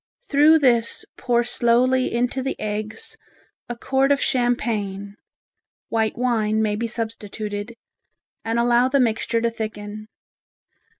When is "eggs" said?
2.59-3.19